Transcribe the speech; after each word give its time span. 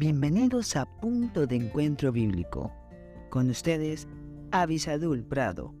Bienvenidos 0.00 0.76
a 0.76 0.86
Punto 0.86 1.46
de 1.46 1.56
Encuentro 1.56 2.10
Bíblico. 2.10 2.72
Con 3.28 3.50
ustedes, 3.50 4.08
Avisadul 4.50 5.22
Prado. 5.22 5.74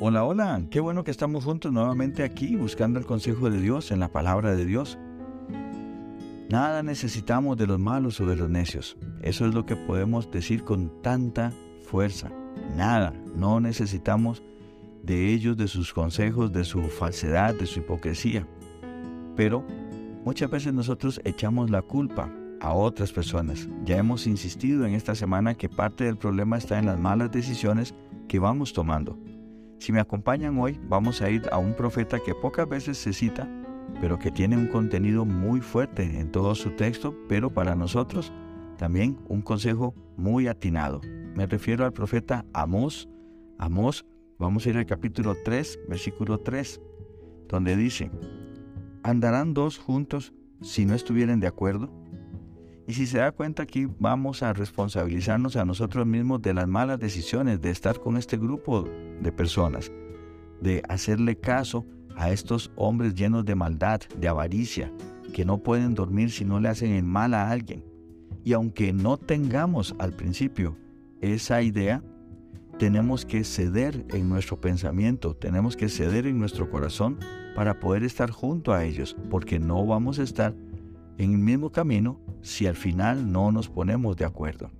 Hola, 0.00 0.24
hola, 0.24 0.62
qué 0.68 0.80
bueno 0.80 1.04
que 1.04 1.12
estamos 1.12 1.44
juntos 1.44 1.70
nuevamente 1.70 2.24
aquí 2.24 2.56
buscando 2.56 2.98
el 2.98 3.06
consejo 3.06 3.50
de 3.50 3.60
Dios 3.60 3.92
en 3.92 4.00
la 4.00 4.10
palabra 4.10 4.56
de 4.56 4.64
Dios. 4.64 4.98
Nada 6.50 6.82
necesitamos 6.82 7.56
de 7.56 7.68
los 7.68 7.78
malos 7.78 8.20
o 8.20 8.26
de 8.26 8.34
los 8.34 8.50
necios. 8.50 8.96
Eso 9.22 9.46
es 9.46 9.54
lo 9.54 9.64
que 9.64 9.76
podemos 9.76 10.28
decir 10.32 10.64
con 10.64 11.00
tanta 11.02 11.52
fuerza. 11.84 12.32
Nada, 12.76 13.12
no 13.36 13.60
necesitamos 13.60 14.42
de 15.02 15.32
ellos, 15.32 15.56
de 15.56 15.68
sus 15.68 15.92
consejos, 15.92 16.52
de 16.52 16.64
su 16.64 16.82
falsedad, 16.82 17.54
de 17.54 17.66
su 17.66 17.80
hipocresía. 17.80 18.46
Pero 19.36 19.64
muchas 20.24 20.50
veces 20.50 20.72
nosotros 20.72 21.20
echamos 21.24 21.70
la 21.70 21.82
culpa 21.82 22.30
a 22.60 22.72
otras 22.72 23.12
personas. 23.12 23.68
Ya 23.84 23.98
hemos 23.98 24.26
insistido 24.26 24.86
en 24.86 24.94
esta 24.94 25.14
semana 25.14 25.54
que 25.54 25.68
parte 25.68 26.04
del 26.04 26.16
problema 26.16 26.56
está 26.56 26.78
en 26.78 26.86
las 26.86 26.98
malas 26.98 27.30
decisiones 27.30 27.94
que 28.26 28.38
vamos 28.38 28.72
tomando. 28.72 29.18
Si 29.78 29.92
me 29.92 30.00
acompañan 30.00 30.58
hoy, 30.58 30.80
vamos 30.88 31.20
a 31.20 31.28
ir 31.28 31.42
a 31.52 31.58
un 31.58 31.74
profeta 31.74 32.18
que 32.18 32.34
pocas 32.34 32.66
veces 32.66 32.96
se 32.96 33.12
cita, 33.12 33.46
pero 34.00 34.18
que 34.18 34.30
tiene 34.30 34.56
un 34.56 34.68
contenido 34.68 35.26
muy 35.26 35.60
fuerte 35.60 36.18
en 36.18 36.32
todo 36.32 36.54
su 36.54 36.70
texto, 36.70 37.14
pero 37.28 37.50
para 37.50 37.74
nosotros 37.74 38.32
también 38.78 39.18
un 39.28 39.42
consejo 39.42 39.94
muy 40.16 40.48
atinado. 40.48 41.02
Me 41.34 41.46
refiero 41.46 41.84
al 41.84 41.92
profeta 41.92 42.46
Amós. 42.52 43.08
Amós, 43.58 44.06
vamos 44.38 44.64
a 44.64 44.70
ir 44.70 44.76
al 44.76 44.86
capítulo 44.86 45.34
3, 45.44 45.80
versículo 45.88 46.38
3, 46.38 46.80
donde 47.48 47.76
dice, 47.76 48.08
¿andarán 49.02 49.52
dos 49.52 49.76
juntos 49.76 50.32
si 50.62 50.86
no 50.86 50.94
estuvieran 50.94 51.40
de 51.40 51.48
acuerdo? 51.48 51.90
Y 52.86 52.92
si 52.92 53.06
se 53.06 53.18
da 53.18 53.32
cuenta 53.32 53.64
aquí, 53.64 53.88
vamos 53.98 54.44
a 54.44 54.52
responsabilizarnos 54.52 55.56
a 55.56 55.64
nosotros 55.64 56.06
mismos 56.06 56.40
de 56.40 56.54
las 56.54 56.68
malas 56.68 57.00
decisiones, 57.00 57.60
de 57.60 57.70
estar 57.70 57.98
con 57.98 58.16
este 58.16 58.36
grupo 58.36 58.84
de 59.20 59.32
personas, 59.32 59.90
de 60.60 60.84
hacerle 60.88 61.36
caso 61.36 61.84
a 62.14 62.30
estos 62.30 62.70
hombres 62.76 63.12
llenos 63.12 63.44
de 63.44 63.56
maldad, 63.56 64.00
de 64.20 64.28
avaricia, 64.28 64.92
que 65.32 65.44
no 65.44 65.58
pueden 65.58 65.94
dormir 65.94 66.30
si 66.30 66.44
no 66.44 66.60
le 66.60 66.68
hacen 66.68 66.92
el 66.92 67.02
mal 67.02 67.34
a 67.34 67.50
alguien. 67.50 67.84
Y 68.44 68.52
aunque 68.52 68.92
no 68.92 69.16
tengamos 69.16 69.96
al 69.98 70.12
principio 70.12 70.76
esa 71.32 71.62
idea, 71.62 72.02
tenemos 72.78 73.24
que 73.24 73.44
ceder 73.44 74.04
en 74.10 74.28
nuestro 74.28 74.60
pensamiento, 74.60 75.34
tenemos 75.34 75.76
que 75.76 75.88
ceder 75.88 76.26
en 76.26 76.38
nuestro 76.38 76.70
corazón 76.70 77.18
para 77.54 77.78
poder 77.78 78.02
estar 78.02 78.30
junto 78.30 78.72
a 78.72 78.84
ellos, 78.84 79.16
porque 79.30 79.58
no 79.58 79.86
vamos 79.86 80.18
a 80.18 80.24
estar 80.24 80.54
en 81.18 81.32
el 81.32 81.38
mismo 81.38 81.70
camino 81.70 82.20
si 82.42 82.66
al 82.66 82.74
final 82.74 83.30
no 83.30 83.52
nos 83.52 83.68
ponemos 83.68 84.16
de 84.16 84.24
acuerdo. 84.24 84.70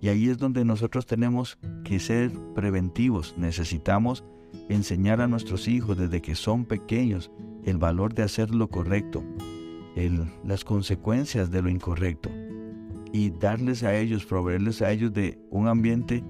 Y 0.00 0.08
ahí 0.08 0.28
es 0.28 0.38
donde 0.38 0.64
nosotros 0.64 1.06
tenemos 1.06 1.58
que 1.84 2.00
ser 2.00 2.32
preventivos, 2.54 3.34
necesitamos 3.38 4.24
enseñar 4.68 5.20
a 5.20 5.28
nuestros 5.28 5.68
hijos 5.68 5.96
desde 5.96 6.20
que 6.20 6.34
son 6.34 6.64
pequeños 6.64 7.30
el 7.64 7.78
valor 7.78 8.12
de 8.12 8.24
hacer 8.24 8.52
lo 8.52 8.68
correcto, 8.68 9.22
las 10.44 10.64
consecuencias 10.64 11.50
de 11.50 11.62
lo 11.62 11.68
incorrecto 11.68 12.30
y 13.12 13.30
darles 13.30 13.82
a 13.82 13.94
ellos, 13.94 14.24
proveerles 14.24 14.82
a 14.82 14.90
ellos 14.90 15.12
de 15.12 15.38
un 15.50 15.68
ambiente 15.68 16.24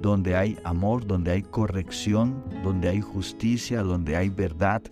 donde 0.00 0.36
hay 0.36 0.56
amor, 0.64 1.06
donde 1.06 1.32
hay 1.32 1.42
corrección, 1.42 2.42
donde 2.62 2.88
hay 2.88 3.00
justicia, 3.00 3.82
donde 3.82 4.16
hay 4.16 4.28
verdad. 4.28 4.82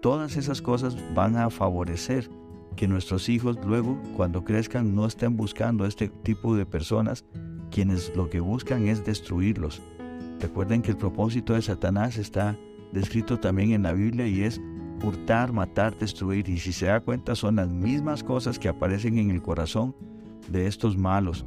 Todas 0.00 0.36
esas 0.36 0.62
cosas 0.62 0.96
van 1.14 1.36
a 1.36 1.50
favorecer 1.50 2.30
que 2.76 2.88
nuestros 2.88 3.28
hijos 3.28 3.58
luego, 3.66 4.00
cuando 4.16 4.44
crezcan, 4.44 4.94
no 4.94 5.06
estén 5.06 5.36
buscando 5.36 5.84
este 5.84 6.08
tipo 6.08 6.56
de 6.56 6.64
personas, 6.64 7.24
quienes 7.70 8.14
lo 8.16 8.30
que 8.30 8.40
buscan 8.40 8.86
es 8.86 9.04
destruirlos, 9.04 9.82
Recuerden 10.42 10.82
que 10.82 10.90
el 10.90 10.96
propósito 10.96 11.54
de 11.54 11.62
Satanás 11.62 12.18
está 12.18 12.58
descrito 12.90 13.38
también 13.38 13.70
en 13.70 13.84
la 13.84 13.92
Biblia 13.92 14.26
y 14.26 14.42
es 14.42 14.60
hurtar, 15.04 15.52
matar, 15.52 15.96
destruir. 15.96 16.48
Y 16.48 16.58
si 16.58 16.72
se 16.72 16.86
da 16.86 16.98
cuenta 16.98 17.36
son 17.36 17.56
las 17.56 17.68
mismas 17.68 18.24
cosas 18.24 18.58
que 18.58 18.68
aparecen 18.68 19.18
en 19.18 19.30
el 19.30 19.40
corazón 19.40 19.94
de 20.52 20.66
estos 20.66 20.96
malos. 20.96 21.44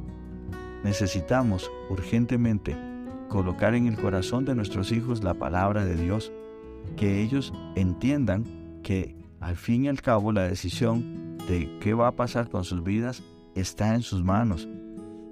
Necesitamos 0.84 1.70
urgentemente 1.88 2.76
colocar 3.28 3.74
en 3.74 3.86
el 3.86 3.96
corazón 3.96 4.44
de 4.44 4.54
nuestros 4.54 4.92
hijos 4.92 5.22
la 5.22 5.34
palabra 5.34 5.84
de 5.84 5.96
Dios, 5.96 6.32
que 6.96 7.22
ellos 7.22 7.52
entiendan 7.74 8.44
que 8.82 9.16
al 9.40 9.56
fin 9.56 9.84
y 9.84 9.88
al 9.88 10.02
cabo 10.02 10.32
la 10.32 10.42
decisión 10.42 11.38
de 11.48 11.78
qué 11.80 11.94
va 11.94 12.08
a 12.08 12.16
pasar 12.16 12.50
con 12.50 12.64
sus 12.64 12.82
vidas 12.82 13.22
está 13.54 13.94
en 13.94 14.02
sus 14.02 14.22
manos 14.22 14.68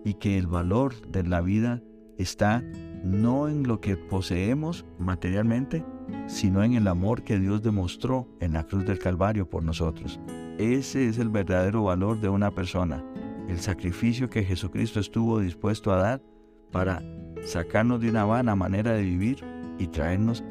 y 0.05 0.15
que 0.15 0.39
el 0.39 0.47
valor 0.47 0.95
de 1.09 1.25
la 1.25 1.41
vida 1.41 1.83
está 2.19 2.63
no 3.05 3.49
en 3.49 3.67
lo 3.67 3.81
que 3.81 3.97
poseemos 3.97 4.85
materialmente, 4.99 5.85
sino 6.27 6.63
en 6.63 6.75
el 6.75 6.89
amor 6.89 7.23
que 7.23 7.39
Dios 7.39 7.63
demostró 7.63 8.29
en 8.41 8.55
la 8.55 8.65
cruz 8.65 8.85
del 8.87 8.99
Calvario 8.99 9.49
por 9.49 9.63
nosotros. 9.63 10.21
Ese 10.59 11.09
es 11.09 11.19
el 11.19 11.29
verdadero 11.29 11.85
valor 11.85 12.21
de 12.21 12.29
una 12.29 12.51
persona, 12.53 13.05
el 13.49 13.61
sacrificio 13.61 14.31
que 14.31 14.45
Jesucristo 14.45 15.01
estuvo 15.01 15.41
dispuesto 15.41 15.93
a 15.93 15.97
dar 15.97 16.23
para 16.71 17.03
sacarnos 17.45 18.01
de 18.01 18.11
una 18.11 18.25
vana 18.25 18.57
manera 18.57 18.93
de 18.93 19.03
vivir 19.03 19.45
y 19.79 19.89
traernos 19.89 20.43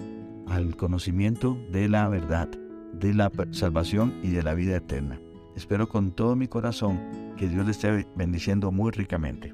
al 0.47 0.75
conocimiento 0.75 1.57
de 1.71 1.89
la 1.89 2.07
verdad, 2.07 2.49
de 2.93 3.13
la 3.13 3.31
salvación 3.51 4.13
y 4.23 4.29
de 4.29 4.43
la 4.43 4.53
vida 4.53 4.77
eterna. 4.77 5.19
Espero 5.55 5.87
con 5.87 6.11
todo 6.11 6.35
mi 6.35 6.47
corazón 6.47 6.99
que 7.37 7.47
Dios 7.47 7.65
le 7.65 7.71
esté 7.71 8.07
bendiciendo 8.15 8.71
muy 8.71 8.91
ricamente. 8.91 9.53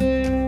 Música 0.00 0.43